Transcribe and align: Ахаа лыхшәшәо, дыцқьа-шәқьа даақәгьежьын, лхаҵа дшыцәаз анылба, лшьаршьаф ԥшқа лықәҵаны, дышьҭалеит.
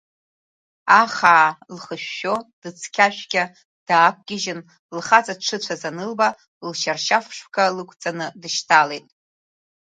Ахаа 1.01 1.47
лыхшәшәо, 1.73 2.35
дыцқьа-шәқьа 2.61 3.43
даақәгьежьын, 3.87 4.59
лхаҵа 4.97 5.33
дшыцәаз 5.39 5.81
анылба, 5.89 6.27
лшьаршьаф 6.67 7.25
ԥшқа 7.29 7.75
лықәҵаны, 7.75 8.25
дышьҭалеит. 8.41 9.05